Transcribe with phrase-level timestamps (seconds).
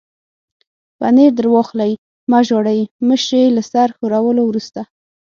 [0.99, 1.93] پنیر در واخلئ،
[2.31, 4.81] مه ژاړئ، مشرې یې له سر ښورولو وروسته.